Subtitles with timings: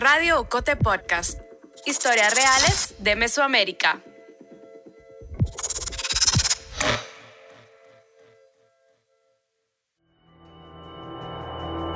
[0.00, 1.40] Radio Ocote Podcast.
[1.84, 4.00] Historias reales de Mesoamérica.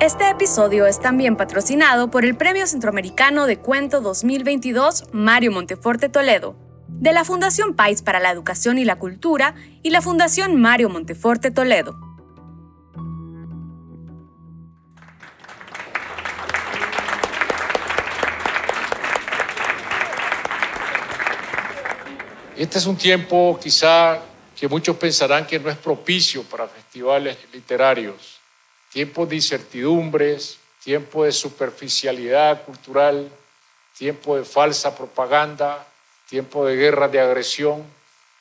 [0.01, 6.57] Este episodio es también patrocinado por el Premio Centroamericano de Cuento 2022 Mario Monteforte Toledo,
[6.89, 11.51] de la Fundación País para la Educación y la Cultura y la Fundación Mario Monteforte
[11.51, 12.12] Toledo.
[22.55, 24.21] Este es un tiempo quizá
[24.55, 28.37] que muchos pensarán que no es propicio para festivales literarios.
[28.91, 33.27] Tiempo de incertidumbres, tiempo de superficialidad cultural,
[33.97, 35.87] tiempo de falsa propaganda,
[36.29, 37.83] tiempo de guerra de agresión,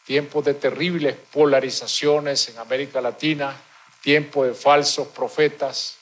[0.05, 3.57] tiempo de terribles polarizaciones en América Latina,
[4.03, 5.97] tiempo de falsos profetas,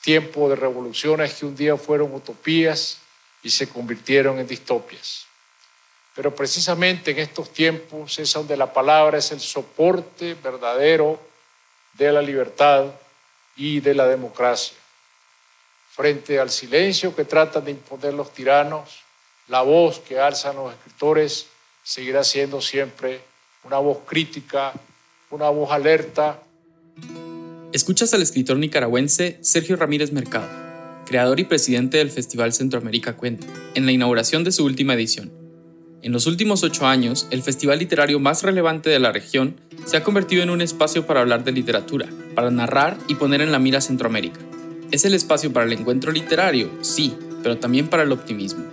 [0.00, 2.98] tiempo de revoluciones que un día fueron utopías
[3.42, 5.27] y se convirtieron en distopias.
[6.18, 11.16] Pero precisamente en estos tiempos es donde la palabra es el soporte verdadero
[11.96, 12.86] de la libertad
[13.54, 14.76] y de la democracia.
[15.92, 18.98] Frente al silencio que tratan de imponer los tiranos,
[19.46, 21.46] la voz que alzan los escritores
[21.84, 23.20] seguirá siendo siempre
[23.62, 24.72] una voz crítica,
[25.30, 26.42] una voz alerta.
[27.72, 30.48] Escuchas al escritor nicaragüense Sergio Ramírez Mercado,
[31.06, 35.47] creador y presidente del Festival Centroamérica Cuenta, en la inauguración de su última edición.
[36.00, 40.04] En los últimos ocho años, el festival literario más relevante de la región se ha
[40.04, 43.80] convertido en un espacio para hablar de literatura, para narrar y poner en la mira
[43.80, 44.38] Centroamérica.
[44.92, 48.64] Es el espacio para el encuentro literario, sí, pero también para el optimismo.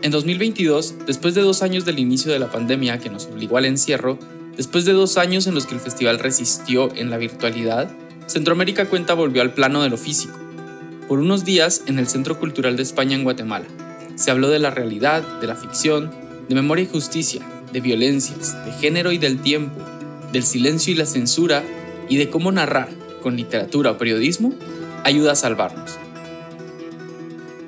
[0.00, 3.66] En 2022, después de dos años del inicio de la pandemia que nos obligó al
[3.66, 4.18] encierro,
[4.56, 7.90] después de dos años en los que el festival resistió en la virtualidad,
[8.26, 10.38] Centroamérica Cuenta volvió al plano de lo físico.
[11.08, 13.66] Por unos días en el Centro Cultural de España en Guatemala,
[14.18, 16.10] se habló de la realidad, de la ficción,
[16.48, 17.40] de memoria y justicia,
[17.72, 19.80] de violencias, de género y del tiempo,
[20.32, 21.62] del silencio y la censura,
[22.08, 22.88] y de cómo narrar,
[23.22, 24.52] con literatura o periodismo,
[25.04, 25.98] ayuda a salvarnos.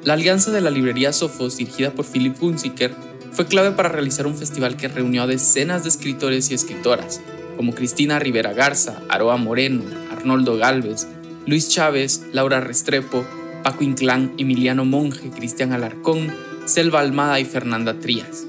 [0.02, 2.94] La alianza de la librería Sofos, dirigida por Philip Hunziker,
[3.30, 7.20] fue clave para realizar un festival que reunió a decenas de escritores y escritoras,
[7.56, 11.06] como Cristina Rivera Garza, Aroa Moreno, Arnoldo Galvez,
[11.46, 13.24] Luis Chávez, Laura Restrepo,
[13.62, 16.32] Paco Inclán, Emiliano Monge, Cristian Alarcón,
[16.64, 18.46] Selva Almada y Fernanda Trías.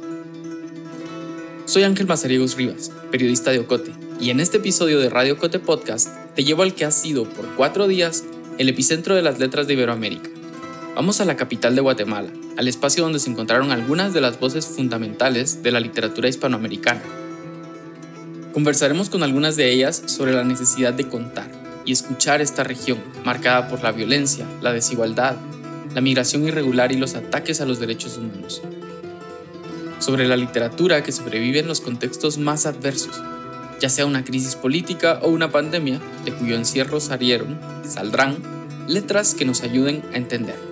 [1.65, 6.09] Soy Ángel Mazariegos Rivas, periodista de Ocote, y en este episodio de Radio Ocote Podcast
[6.33, 8.23] te llevo al que ha sido por cuatro días
[8.57, 10.29] el epicentro de las letras de Iberoamérica.
[10.95, 14.65] Vamos a la capital de Guatemala, al espacio donde se encontraron algunas de las voces
[14.65, 17.01] fundamentales de la literatura hispanoamericana.
[18.53, 23.67] Conversaremos con algunas de ellas sobre la necesidad de contar, y escuchar esta región, marcada
[23.67, 25.35] por la violencia, la desigualdad,
[25.93, 28.61] la migración irregular y los ataques a los derechos humanos.
[29.99, 33.21] Sobre la literatura que sobrevive en los contextos más adversos,
[33.79, 38.37] ya sea una crisis política o una pandemia, de cuyo encierro salieron, saldrán,
[38.87, 40.71] letras que nos ayuden a entender.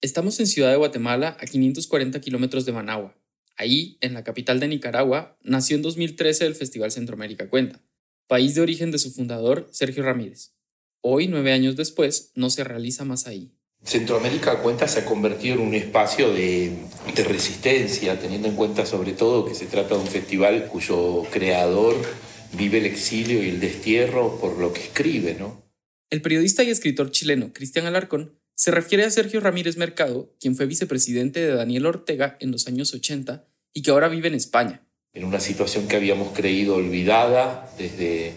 [0.00, 3.14] Estamos en Ciudad de Guatemala, a 540 kilómetros de Managua,
[3.58, 7.82] Ahí, en la capital de Nicaragua, nació en 2013 el Festival Centroamérica Cuenta,
[8.28, 10.52] país de origen de su fundador, Sergio Ramírez.
[11.00, 13.50] Hoy, nueve años después, no se realiza más ahí.
[13.82, 16.72] Centroamérica Cuenta se ha convertido en un espacio de,
[17.16, 21.96] de, resistencia, teniendo en cuenta sobre todo que se trata de un festival cuyo creador
[22.52, 25.64] vive el exilio y el destierro por lo que escribe, ¿no?
[26.10, 30.66] El periodista y escritor chileno Cristian Alarcón se refiere a Sergio Ramírez Mercado, quien fue
[30.66, 34.82] vicepresidente de Daniel Ortega en los años 80 y que ahora vive en España.
[35.12, 38.34] En una situación que habíamos creído olvidada desde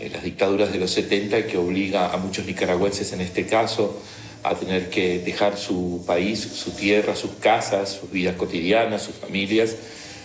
[0.00, 4.00] eh, las dictaduras de los 70 y que obliga a muchos nicaragüenses en este caso
[4.42, 9.76] a tener que dejar su país, su tierra, sus casas, sus vidas cotidianas, sus familias,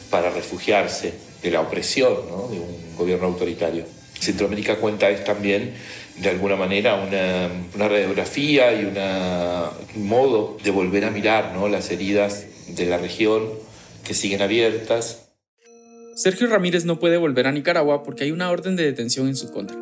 [0.09, 2.15] para refugiarse de la opresión
[2.51, 3.85] de un gobierno autoritario.
[4.19, 5.73] Centroamérica cuenta es también
[6.17, 11.69] de alguna manera una, una radiografía y una, un modo de volver a mirar ¿no?
[11.69, 13.47] las heridas de la región
[14.03, 15.31] que siguen abiertas.
[16.15, 19.51] Sergio Ramírez no puede volver a Nicaragua porque hay una orden de detención en su
[19.51, 19.77] contra.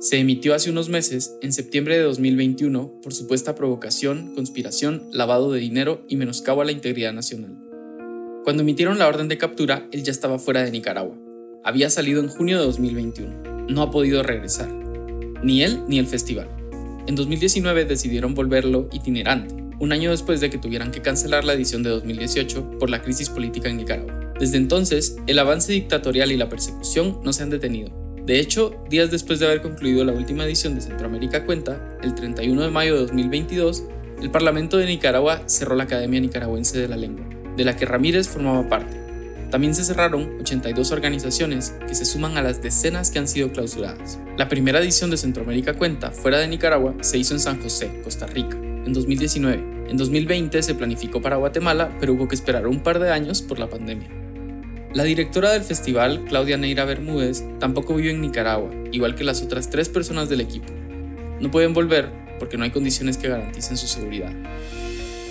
[0.00, 5.60] Se emitió hace unos meses, en septiembre de 2021, por supuesta provocación, conspiración, lavado de
[5.60, 7.56] dinero y menoscabo a la integridad nacional.
[8.44, 11.16] Cuando emitieron la orden de captura, él ya estaba fuera de Nicaragua.
[11.64, 13.66] Había salido en junio de 2021.
[13.68, 14.78] No ha podido regresar
[15.42, 16.48] ni él ni el festival.
[17.06, 21.82] En 2019 decidieron volverlo itinerante, un año después de que tuvieran que cancelar la edición
[21.82, 24.32] de 2018 por la crisis política en Nicaragua.
[24.38, 27.90] Desde entonces, el avance dictatorial y la persecución no se han detenido.
[28.24, 32.62] De hecho, días después de haber concluido la última edición de Centroamérica Cuenta, el 31
[32.62, 33.84] de mayo de 2022,
[34.20, 37.26] el Parlamento de Nicaragua cerró la Academia Nicaragüense de la Lengua,
[37.56, 38.98] de la que Ramírez formaba parte.
[39.50, 44.18] También se cerraron 82 organizaciones que se suman a las decenas que han sido clausuradas.
[44.36, 48.26] La primera edición de Centroamérica Cuenta fuera de Nicaragua se hizo en San José, Costa
[48.26, 49.90] Rica, en 2019.
[49.90, 53.58] En 2020 se planificó para Guatemala, pero hubo que esperar un par de años por
[53.58, 54.08] la pandemia.
[54.94, 59.68] La directora del festival, Claudia Neira Bermúdez, tampoco vive en Nicaragua, igual que las otras
[59.68, 60.72] tres personas del equipo.
[61.40, 64.32] No pueden volver porque no hay condiciones que garanticen su seguridad.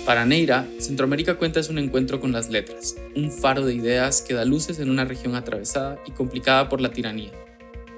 [0.06, 4.34] Para Neira, Centroamérica Cuenta es un encuentro con las letras, un faro de ideas que
[4.34, 7.32] da luces en una región atravesada y complicada por la tiranía.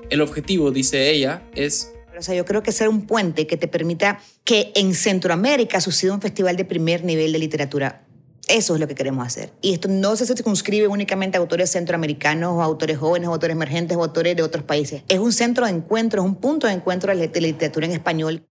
[0.09, 3.67] El objetivo, dice ella, es o sea, yo creo que ser un puente que te
[3.67, 8.07] permita que en Centroamérica suceda un festival de primer nivel de literatura
[8.51, 9.53] eso es lo que queremos hacer.
[9.63, 13.97] Y esto no se circunscribe únicamente a autores centroamericanos o autores jóvenes o autores emergentes
[13.97, 15.05] o autores de otros países.
[15.09, 18.49] Es un centro de encuentro, es un punto de encuentro de la literatura en español.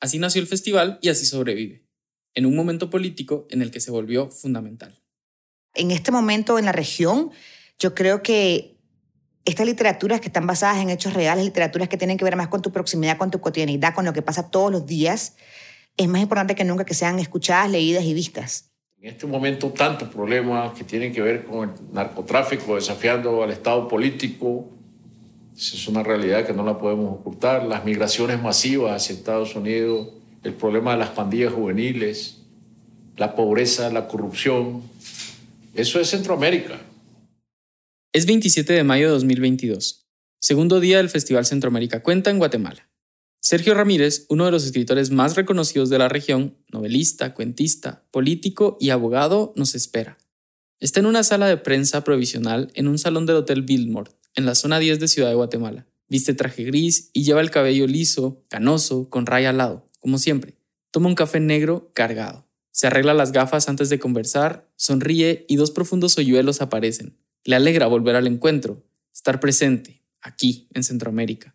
[0.00, 1.86] Así nació el festival y así sobrevive,
[2.34, 5.00] en un momento político en el que se volvió fundamental.
[5.74, 7.30] En este momento en la región,
[7.78, 8.77] yo creo que
[9.48, 12.60] estas literaturas que están basadas en hechos reales, literaturas que tienen que ver más con
[12.60, 15.36] tu proximidad, con tu cotidianidad, con lo que pasa todos los días,
[15.96, 18.70] es más importante que nunca que sean escuchadas, leídas y vistas.
[19.00, 23.88] En este momento tantos problemas que tienen que ver con el narcotráfico, desafiando al Estado
[23.88, 24.68] político,
[25.56, 30.08] es una realidad que no la podemos ocultar, las migraciones masivas hacia Estados Unidos,
[30.44, 32.42] el problema de las pandillas juveniles,
[33.16, 34.82] la pobreza, la corrupción,
[35.74, 36.78] eso es Centroamérica.
[38.14, 40.08] Es 27 de mayo de 2022,
[40.40, 42.88] segundo día del Festival Centroamérica Cuenta en Guatemala.
[43.38, 48.88] Sergio Ramírez, uno de los escritores más reconocidos de la región, novelista, cuentista, político y
[48.88, 50.16] abogado, nos espera.
[50.80, 54.54] Está en una sala de prensa provisional en un salón del Hotel Billmore, en la
[54.54, 55.86] zona 10 de Ciudad de Guatemala.
[56.08, 60.56] Viste traje gris y lleva el cabello liso, canoso, con raya al lado, como siempre.
[60.90, 62.48] Toma un café negro cargado.
[62.70, 67.18] Se arregla las gafas antes de conversar, sonríe y dos profundos hoyuelos aparecen.
[67.44, 71.54] Le alegra volver al encuentro, estar presente, aquí, en Centroamérica.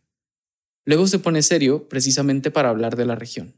[0.85, 3.55] Luego se pone serio precisamente para hablar de la región.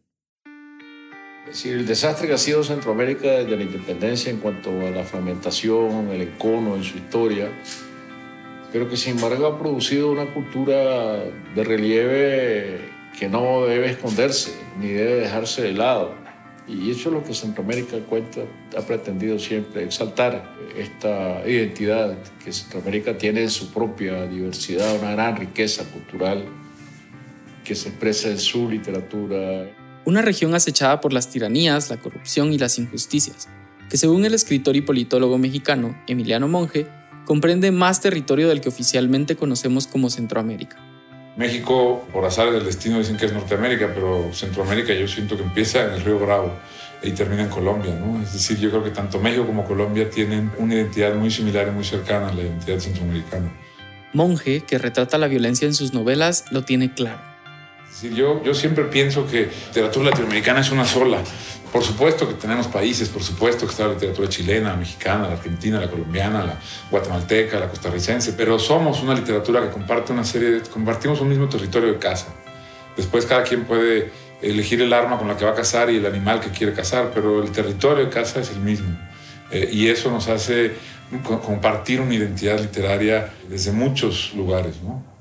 [1.63, 6.21] El desastre que ha sido Centroamérica desde la independencia en cuanto a la fragmentación, el
[6.21, 7.49] encono en su historia,
[8.71, 11.23] pero que sin embargo ha producido una cultura
[11.55, 12.79] de relieve
[13.17, 16.24] que no debe esconderse ni debe dejarse de lado.
[16.67, 18.41] Y eso es lo que Centroamérica cuenta,
[18.75, 25.35] ha pretendido siempre, exaltar esta identidad que Centroamérica tiene en su propia diversidad, una gran
[25.35, 26.45] riqueza cultural
[27.63, 29.69] que se expresa en su literatura.
[30.05, 33.47] Una región acechada por las tiranías, la corrupción y las injusticias,
[33.89, 36.87] que según el escritor y politólogo mexicano Emiliano Monge,
[37.25, 40.77] comprende más territorio del que oficialmente conocemos como Centroamérica.
[41.35, 45.83] México, por azar del destino, dicen que es Norteamérica, pero Centroamérica yo siento que empieza
[45.83, 46.53] en el río Bravo
[47.03, 48.21] y termina en Colombia, ¿no?
[48.21, 51.71] Es decir, yo creo que tanto México como Colombia tienen una identidad muy similar y
[51.71, 53.51] muy cercana a la identidad centroamericana.
[54.13, 57.34] Monge, que retrata la violencia en sus novelas, lo tiene claro
[58.01, 61.19] yo, yo siempre pienso que literatura latinoamericana es una sola.
[61.71, 65.33] Por supuesto que tenemos países, por supuesto que está la literatura chilena, la mexicana, la
[65.33, 66.57] argentina, la colombiana, la
[66.89, 71.49] guatemalteca, la costarricense, pero somos una literatura que comparte una serie de, compartimos un mismo
[71.49, 72.27] territorio de caza.
[72.95, 76.05] Después cada quien puede elegir el arma con la que va a cazar y el
[76.05, 78.97] animal que quiere cazar, pero el territorio de caza es el mismo.
[79.51, 80.73] Eh, y eso nos hace
[81.23, 85.14] compartir una identidad literaria desde muchos lugares, ¿no?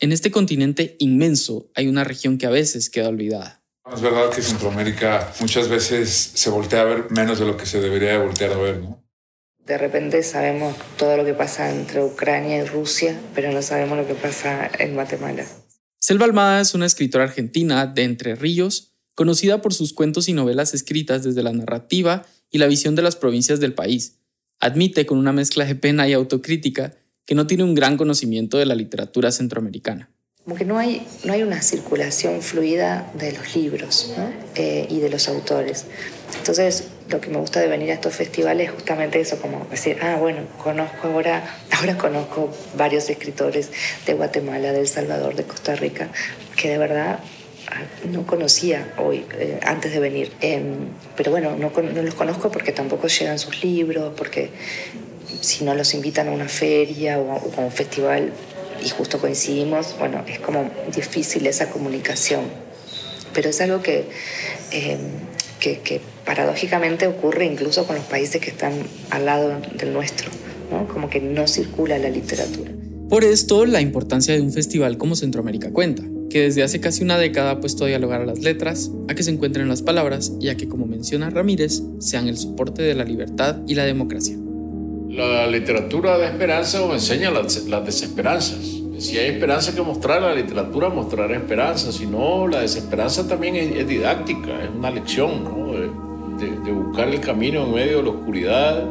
[0.00, 3.62] En este continente inmenso hay una región que a veces queda olvidada.
[3.92, 7.80] Es verdad que Centroamérica muchas veces se voltea a ver menos de lo que se
[7.80, 9.04] debería voltear a ver, ¿no?
[9.64, 14.06] De repente sabemos todo lo que pasa entre Ucrania y Rusia, pero no sabemos lo
[14.06, 15.46] que pasa en Guatemala.
[16.00, 20.74] Selva Almada es una escritora argentina de Entre Ríos, conocida por sus cuentos y novelas
[20.74, 24.18] escritas desde la narrativa y la visión de las provincias del país.
[24.60, 26.94] Admite con una mezcla de pena y autocrítica
[27.26, 30.10] que no tiene un gran conocimiento de la literatura centroamericana.
[30.44, 34.12] Como que no hay, no hay una circulación fluida de los libros
[34.56, 35.86] eh, y de los autores.
[36.36, 39.96] Entonces, lo que me gusta de venir a estos festivales es justamente eso, como decir,
[40.02, 43.70] ah, bueno, conozco ahora, ahora conozco varios escritores
[44.06, 46.10] de Guatemala, de El Salvador, de Costa Rica,
[46.56, 47.20] que de verdad
[47.68, 50.32] ah, no conocía hoy, eh, antes de venir.
[50.42, 54.50] Em, pero bueno, no, no, los conozco porque tampoco llegan sus libros, porque
[55.40, 58.32] si no los invitan a una feria o a, un festival
[58.84, 62.42] y justo coincidimos, bueno, es como difícil esa comunicación.
[63.32, 64.04] Pero es algo que,
[64.72, 64.96] eh,
[65.60, 68.72] que, que, paradójicamente ocurre incluso con los países que están
[69.10, 70.30] al lado del nuestro,
[70.70, 70.88] ¿no?
[70.88, 72.70] como que no circula la literatura.
[73.08, 77.18] Por esto, la importancia de un festival como Centroamérica Cuenta, que desde hace casi una
[77.18, 80.48] década ha puesto a dialogar a las letras, a que se encuentren las palabras y
[80.48, 84.36] a que, como menciona Ramírez, sean el soporte de la libertad y la democracia.
[85.14, 88.80] La literatura da esperanza o enseña las, desesperanzas.
[88.98, 91.92] Si hay esperanza que mostrar, la literatura mostrará esperanza.
[91.92, 95.72] Si no, la desesperanza también es, didáctica, es una lección ¿no?
[95.72, 98.90] de, de buscar el camino en medio de la oscuridad.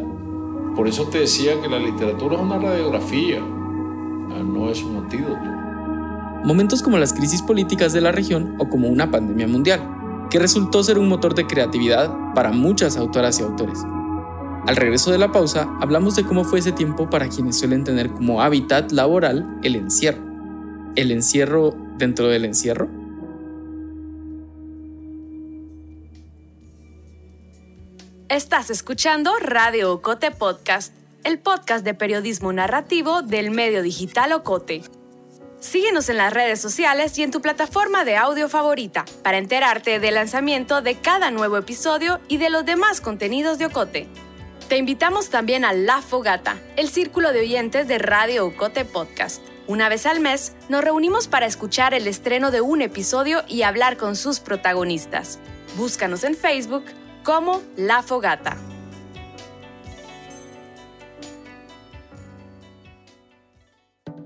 [0.77, 5.43] Por eso te decía que la literatura es una radiografía, no es un antídoto.
[6.45, 10.83] Momentos como las crisis políticas de la región o como una pandemia mundial, que resultó
[10.83, 13.79] ser un motor de creatividad para muchas autoras y autores.
[14.65, 18.09] Al regreso de la pausa, hablamos de cómo fue ese tiempo para quienes suelen tener
[18.09, 20.23] como hábitat laboral el encierro.
[20.95, 22.87] ¿El encierro dentro del encierro?
[28.29, 30.93] Estás escuchando Radio Ocote Podcast,
[31.25, 34.81] el podcast de periodismo narrativo del medio digital Ocote.
[35.59, 40.15] Síguenos en las redes sociales y en tu plataforma de audio favorita para enterarte del
[40.15, 44.07] lanzamiento de cada nuevo episodio y de los demás contenidos de Ocote.
[44.73, 49.39] Te invitamos también a La Fogata, el círculo de oyentes de Radio Ocote Podcast.
[49.67, 53.97] Una vez al mes nos reunimos para escuchar el estreno de un episodio y hablar
[53.97, 55.37] con sus protagonistas.
[55.77, 56.85] Búscanos en Facebook
[57.21, 58.57] como La Fogata.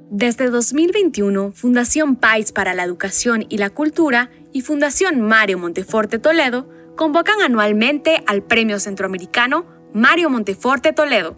[0.10, 6.70] Desde 2021, Fundación Pais para la Educación y la Cultura y Fundación Mario Monteforte Toledo
[6.96, 11.36] convocan anualmente al Premio Centroamericano Mario Monteforte Toledo,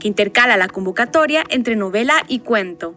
[0.00, 2.92] que intercala la convocatoria entre novela y cuento.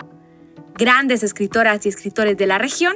[0.76, 2.96] Grandes escritoras y escritores de la región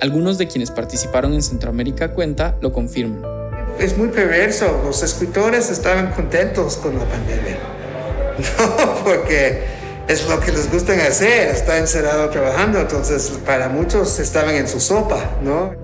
[0.00, 3.22] Algunos de quienes participaron en Centroamérica Cuenta lo confirman.
[3.78, 7.58] Es muy perverso, los escritores estaban contentos con la pandemia.
[8.38, 9.77] No, porque
[10.08, 14.80] es lo que les gusta hacer, está encerrado trabajando, entonces para muchos estaban en su
[14.80, 15.74] sopa, ¿no?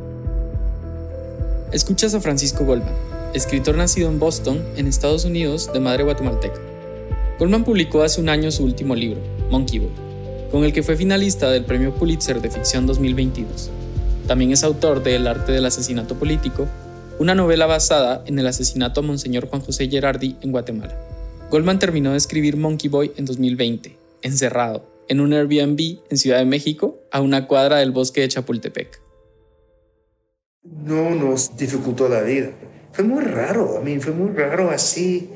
[1.73, 2.95] Escuchas a Francisco Goldman,
[3.35, 6.59] escritor nacido en Boston, en Estados Unidos, de madre guatemalteca.
[7.38, 9.93] Goldman publicó hace un año su último libro, Monkey Boy,
[10.50, 13.71] con el que fue finalista del Premio Pulitzer de Ficción 2022.
[14.26, 16.66] También es autor de El arte del asesinato político,
[17.19, 20.99] una novela basada en el asesinato a Monseñor Juan José Gerardi en Guatemala.
[21.50, 26.45] Goldman terminó de escribir Monkey Boy en 2020 encerrado en un Airbnb en Ciudad de
[26.47, 29.00] México a una cuadra del bosque de Chapultepec.
[30.64, 32.50] No nos dificultó la vida.
[32.93, 35.31] Fue muy raro, a mí fue muy raro así.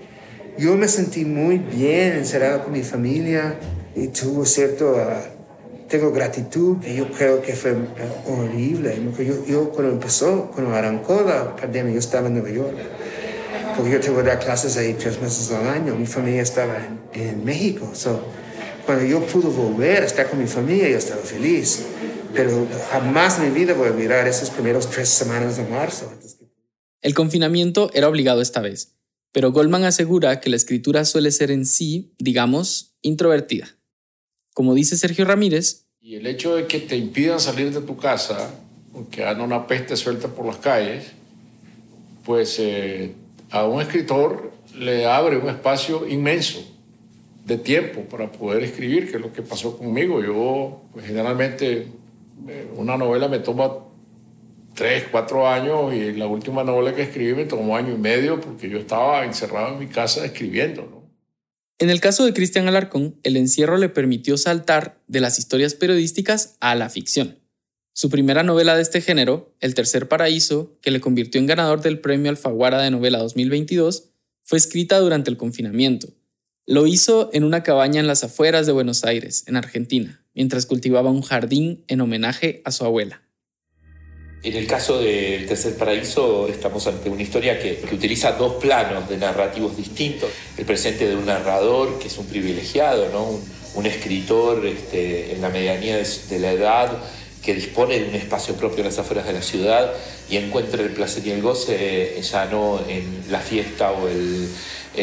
[0.59, 3.57] Yo me sentí muy bien encerrado con mi familia
[3.95, 4.93] y tuvo cierto...
[4.93, 5.39] Uh,
[5.89, 7.75] tengo gratitud, yo creo que fue
[8.27, 8.95] horrible.
[9.19, 12.77] Yo, yo, cuando empezó, cuando arrancó la pandemia, yo estaba en Nueva York,
[13.75, 15.95] porque yo tengo que dar clases ahí tres meses al año.
[15.95, 17.91] Mi familia estaba en, en México.
[17.95, 18.21] So,
[18.89, 21.85] cuando yo pude volver a estar con mi familia, yo estaba feliz.
[22.33, 26.11] Pero jamás en mi vida voy a olvidar esas primeras tres semanas de marzo.
[27.03, 28.97] El confinamiento era obligado esta vez,
[29.31, 33.77] pero Goldman asegura que la escritura suele ser en sí, digamos, introvertida.
[34.55, 38.55] Como dice Sergio Ramírez, y el hecho de que te impidan salir de tu casa,
[39.11, 41.09] que hagan una peste suelta por las calles,
[42.25, 43.13] pues eh,
[43.51, 46.78] a un escritor le abre un espacio inmenso
[47.49, 50.23] de tiempo para poder escribir, que es lo que pasó conmigo.
[50.23, 51.89] Yo, pues generalmente,
[52.47, 53.73] eh, una novela me toma
[54.75, 58.69] tres, cuatro años y la última novela que escribí me tomó año y medio porque
[58.69, 61.03] yo estaba encerrado en mi casa escribiendo.
[61.79, 66.57] En el caso de Cristian Alarcón, el encierro le permitió saltar de las historias periodísticas
[66.61, 67.39] a la ficción.
[67.95, 72.01] Su primera novela de este género, El Tercer Paraíso, que le convirtió en ganador del
[72.01, 74.11] Premio Alfaguara de Novela 2022,
[74.45, 76.18] fue escrita durante el confinamiento
[76.69, 81.11] lo hizo en una cabaña en las afueras de Buenos Aires, en Argentina, mientras cultivaba
[81.11, 83.23] un jardín en homenaje a su abuela.
[84.43, 89.17] En el caso del Tercer Paraíso estamos ante una historia que, utiliza dos planos de
[89.17, 90.29] narrativos distintos.
[90.59, 93.41] El presente de un narrador que es un privilegiado, ¿no?
[93.75, 96.99] un, escritor este, en la medianía de, la edad
[97.43, 99.91] que dispone de un espacio propio en las afueras de la ciudad
[100.29, 104.49] y encuentra el placer y el goce ya no en la fiesta o el,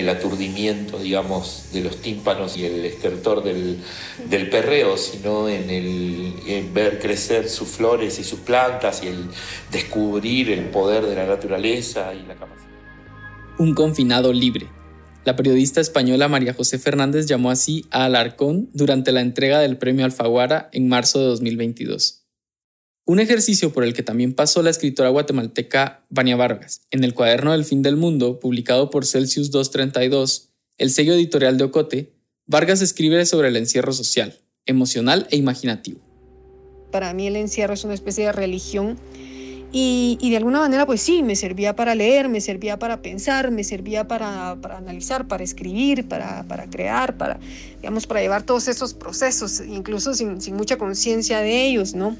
[0.10, 3.80] aturdimiento, digamos, de los tímpanos y el estertor del,
[4.50, 9.26] perreo, sino en el en ver crecer sus flores y sus plantas y el
[9.72, 12.70] descubrir el poder de la naturaleza y la capacidad.
[13.58, 14.68] Un confinado libre
[15.26, 20.06] la periodista española María José Fernández llamó así a Alarcón durante la entrega del premio
[20.06, 22.25] Alfaguara en marzo de 2022.
[23.08, 27.52] Un ejercicio por el que también pasó la escritora guatemalteca Vania Vargas, en el cuaderno
[27.52, 32.14] del fin del mundo, publicado por Celsius 232, el sello editorial de Ocote,
[32.48, 36.00] Vargas escribe sobre el encierro social, emocional e imaginativo.
[36.92, 38.98] Para mí el encierro es una especie de religión
[39.72, 43.64] y, de alguna manera, pues sí, me servía para leer, me servía para pensar, me
[43.64, 47.40] servía para, analizar, para escribir, para, crear, para,
[47.82, 52.16] digamos, para llevar todos esos procesos, incluso sin, mucha conciencia de ellos, ¿no?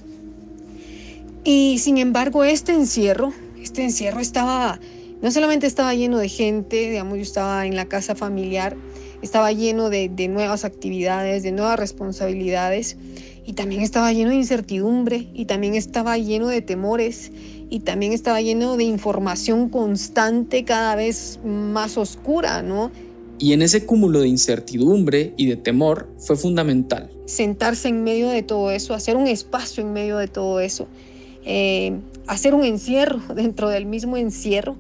[1.46, 4.80] Y sin embargo, este encierro, este encierro estaba,
[5.22, 8.76] no solamente estaba lleno de gente, digamos, yo estaba en la casa familiar,
[9.22, 12.98] estaba lleno de, de nuevas actividades, de nuevas responsabilidades
[13.46, 17.32] y también estaba lleno de incertidumbre y también estaba lleno de temores
[17.70, 22.90] y también estaba lleno de información constante cada vez más oscura, ¿no?
[23.38, 27.12] Y en ese cúmulo de incertidumbre y de temor fue fundamental.
[27.26, 30.88] Sentarse en medio de todo eso, hacer un espacio en medio de todo eso,
[31.46, 34.76] eh, hacer un encierro dentro del mismo encierro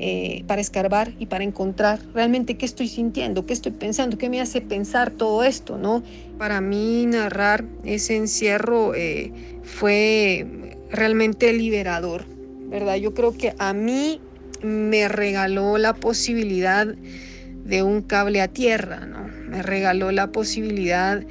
[0.00, 4.40] eh, para escarbar y para encontrar realmente qué estoy sintiendo, qué estoy pensando, qué me
[4.40, 6.04] hace pensar todo esto, ¿no?
[6.38, 9.32] Para mí narrar ese encierro eh,
[9.64, 10.46] fue
[10.90, 12.26] realmente liberador,
[12.68, 12.94] ¿verdad?
[12.94, 14.20] Yo creo que a mí
[14.62, 19.26] me regaló la posibilidad de un cable a tierra, ¿no?
[19.48, 21.22] Me regaló la posibilidad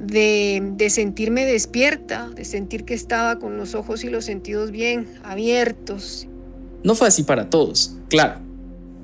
[0.00, 5.06] de, de, sentirme despierta, de sentir que estaba con los ojos y los sentidos bien
[5.22, 6.26] abiertos
[6.82, 8.36] no fue así para todos, claro.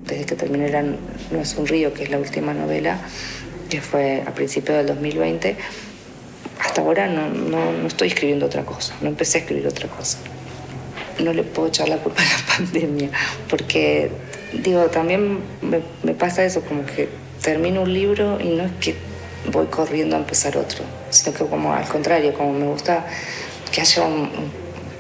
[0.07, 0.71] Desde que terminé
[1.31, 2.99] No es un río, que es la última novela,
[3.69, 5.57] que fue a principios del 2020,
[6.61, 10.19] hasta ahora no, no, estoy escribiendo otra cosa, no empecé a escribir otra cosa.
[11.23, 13.11] No le puedo echar la culpa a la pandemia,
[13.51, 14.11] porque,
[14.65, 17.09] digo, también me, me pasa eso, como que
[17.43, 18.95] termino un libro y no es que
[19.51, 23.07] voy corriendo a empezar otro, sino que como al contrario, como me gusta
[23.73, 24.31] que haya un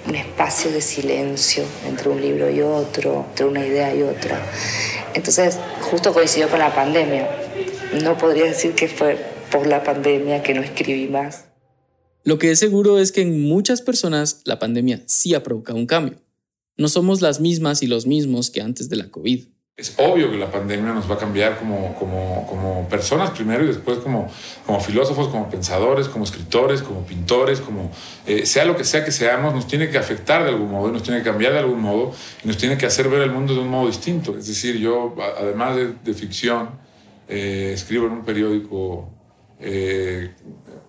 [0.09, 4.40] un espacio de silencio entre un libro y otro, entre una idea y otra.
[5.14, 7.28] Entonces, justo coincidió con la pandemia.
[8.02, 9.18] No podría decir que fue
[9.50, 11.46] por la pandemia que no escribí más.
[12.24, 15.87] Lo que es seguro es que en muchas personas la pandemia sí ha provocado un
[15.87, 16.20] cambio.
[16.76, 19.46] No somos las mismas y los mismos que antes de la COVID.
[19.79, 23.67] Es obvio que la pandemia nos va a cambiar como, como, como personas primero y
[23.67, 24.27] después como,
[24.65, 27.91] como filósofos, como pensadores, como escritores, como pintores, como
[28.27, 31.03] eh, sea lo que sea que seamos, nos tiene que afectar de algún modo, nos
[31.03, 33.61] tiene que cambiar de algún modo y nos tiene que hacer ver el mundo de
[33.61, 34.35] un modo distinto.
[34.39, 36.71] Es decir, yo, además de, ficción,
[37.29, 39.11] eh, escribo en un periódico
[39.61, 40.31] eh,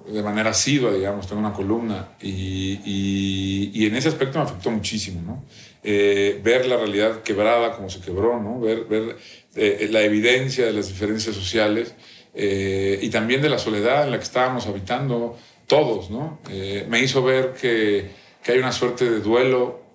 [0.10, 4.72] de manera asidua, digamos, tengo una columna y, y, y, en ese aspecto me afectó
[4.72, 5.44] muchísimo, ¿no?
[5.84, 8.60] Eh, ver la realidad quebrada como se quebró, ¿no?
[8.60, 9.16] ver, ver
[9.56, 11.94] eh, la evidencia de las diferencias sociales
[12.34, 15.38] eh, y también de la soledad en la que estábamos habitando
[15.68, 16.10] todos.
[16.10, 16.40] ¿no?
[16.88, 18.10] me hizo ver que,
[18.44, 19.86] que, hay una suerte de duelo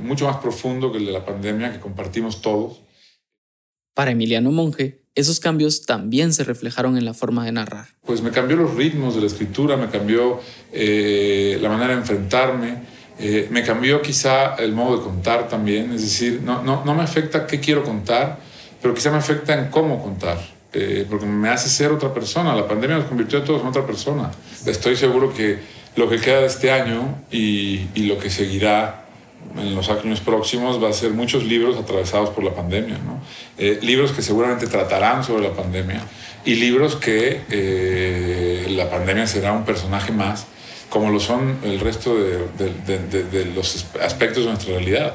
[0.00, 2.80] mucho más profundo que el de la pandemia que compartimos todos.
[3.94, 7.88] Para Emiliano Monge, esos cambios también se reflejaron en la forma de narrar.
[8.06, 10.40] Pues me cambió los ritmos de la escritura, me cambió
[10.72, 16.40] la manera de enfrentarme, eh, me cambió quizá el modo de contar también, es decir,
[16.42, 18.38] no, no, no, me afecta qué quiero contar,
[18.80, 20.38] pero quizá me afecta en cómo contar,
[20.72, 22.54] eh, porque me hace ser otra persona.
[22.54, 24.30] La pandemia nos convirtió a todos en otra persona.
[24.66, 25.58] Estoy seguro que
[25.94, 29.04] lo que queda de este año y, y lo que seguirá
[29.56, 32.96] en los años próximos va a ser muchos libros atravesados por la pandemia.
[33.58, 36.00] Eh, libros que seguramente tratarán sobre la pandemia
[36.44, 40.46] y libros que la pandemia será un personaje más
[40.92, 45.14] como lo son el resto de, los aspectos de nuestra realidad.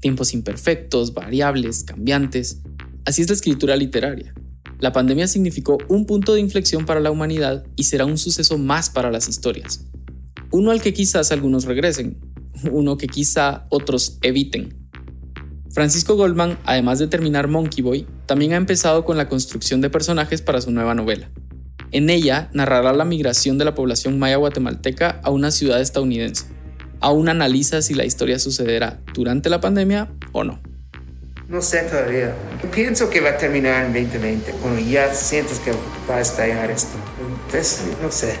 [0.00, 2.60] Tiempos imperfectos, variables, cambiantes.
[3.06, 4.34] Así es la escritura literaria.
[4.80, 8.90] La pandemia significó un punto de inflexión para la humanidad y será un suceso más
[8.90, 9.86] para las historias.
[10.50, 12.18] Uno al que quizás algunos regresen,
[12.70, 14.90] uno que quizá otros eviten.
[15.70, 20.42] Francisco Goldman, además de terminar Monkey Boy, también ha empezado con la construcción de personajes
[20.42, 21.30] para su nueva novela.
[21.92, 26.46] En ella narrará la migración de la población maya guatemalteca a una ciudad estadounidense.
[27.00, 30.60] Aún analiza si la historia sucederá durante la pandemia o no.
[31.48, 32.32] No sé todavía.
[32.72, 35.72] Pienso que va a terminar en 2020, cuando ya sientes que
[36.08, 36.96] va a estallar esto.
[37.46, 38.38] Entonces, no sé.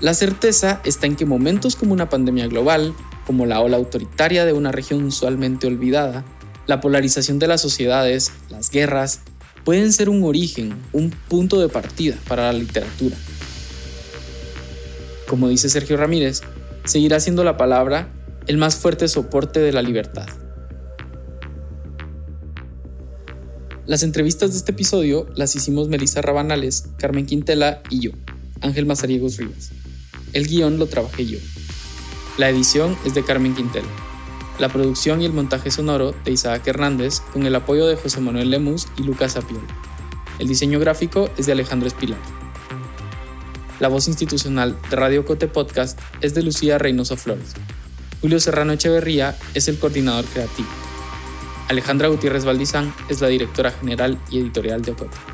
[0.00, 2.94] La certeza está en que momentos como una pandemia global,
[3.26, 6.24] como la ola autoritaria de una región usualmente olvidada,
[6.66, 9.20] la polarización de las sociedades, las guerras,
[9.64, 13.16] pueden ser un origen, un punto de partida para la literatura.
[15.26, 16.42] Como dice Sergio Ramírez,
[16.84, 18.12] seguirá siendo la palabra
[18.46, 20.28] el más fuerte soporte de la libertad.
[23.86, 28.10] Las entrevistas de este episodio las hicimos Melissa Rabanales, Carmen Quintela y yo,
[28.60, 29.72] Ángel Mazariegos Rivas.
[30.32, 31.38] El guion lo trabajé yo.
[32.38, 34.13] La edición es de Carmen Quintela.
[34.58, 38.50] La producción y el montaje sonoro de Isaac Hernández con el apoyo de José Manuel
[38.50, 39.62] Lemus y Lucas Apiol.
[40.38, 42.20] El diseño gráfico es de Alejandro Espilar.
[43.80, 47.54] La voz institucional de Radio Cote Podcast es de Lucía Reynoso Flores.
[48.20, 50.68] Julio Serrano Echeverría es el coordinador creativo.
[51.68, 55.33] Alejandra Gutiérrez Valdizán es la directora general y editorial de Ocote.